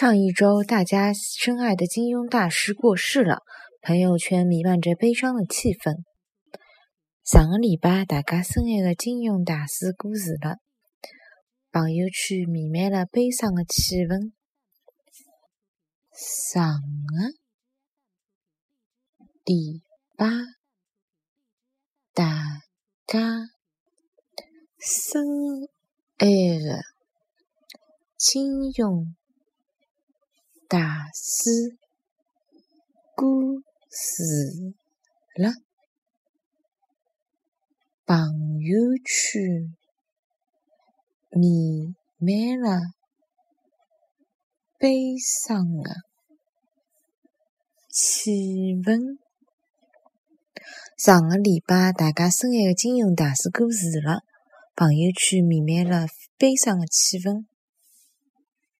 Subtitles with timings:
[0.00, 3.42] 上一周，大家深爱的金庸大师过世了，
[3.82, 6.04] 朋友圈弥漫着悲伤的气氛。
[7.22, 10.56] 上个礼拜，大家深爱的金庸大师过世了，
[11.70, 14.32] 朋友圈弥漫了悲伤的气氛。
[16.14, 17.34] 上个
[19.44, 19.82] 礼
[20.16, 20.26] 拜，
[22.14, 22.62] 大
[23.06, 23.50] 家
[24.78, 25.22] 深
[26.16, 26.84] 爱的
[28.16, 29.19] 金庸。
[30.70, 30.78] 大
[31.12, 31.76] 师
[33.16, 33.26] 过
[33.90, 34.22] 世
[35.34, 35.50] 了，
[38.06, 39.74] 朋友圈
[41.30, 42.82] 弥漫了
[44.78, 45.90] 悲伤的
[47.88, 48.30] 气
[48.76, 49.18] 氛。
[50.96, 54.20] 上个礼拜，大家深爱的金庸大师过世了，
[54.76, 56.06] 朋友圈弥漫了
[56.38, 57.49] 悲伤的气氛。